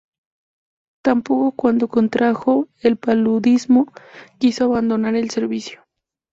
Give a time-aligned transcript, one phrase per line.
[1.05, 3.85] Tampoco cuando contrajo el paludismo
[4.39, 5.83] quiso abandonar el servicio.